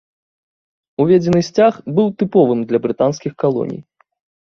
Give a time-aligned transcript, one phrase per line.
[1.05, 3.81] Уведзены сцяг быў тыповым для брытанскіх калоній.